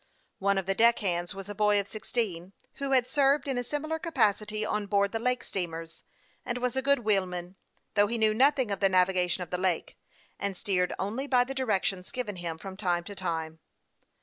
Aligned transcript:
One 0.39 0.57
of 0.57 0.65
the 0.65 0.73
deck 0.73 0.97
hands 0.97 1.35
was 1.35 1.47
a 1.47 1.53
boy 1.53 1.79
of 1.79 1.87
sixteen, 1.87 2.53
who 2.77 2.89
had 2.91 3.07
served 3.07 3.47
in 3.47 3.59
a 3.59 3.63
similar 3.63 3.99
capacity 3.99 4.65
on 4.65 4.87
board 4.87 5.11
the 5.11 5.19
lake 5.19 5.43
steamers, 5.43 6.03
and 6.43 6.57
was 6.57 6.75
a 6.75 6.81
good 6.81 7.01
wheelman, 7.05 7.55
though 7.93 8.07
he 8.07 8.17
knew 8.17 8.33
nothing 8.33 8.71
of 8.71 8.79
the 8.79 8.89
navigation 8.89 9.43
of 9.43 9.51
the 9.51 9.59
lake, 9.59 9.99
and 10.39 10.57
steered 10.57 10.91
only 10.97 11.27
by 11.27 11.43
the 11.43 11.53
directions 11.53 12.11
given 12.11 12.37
him 12.37 12.57
from 12.57 12.77
time 12.77 13.03
to 13.03 13.13
time. 13.13 13.59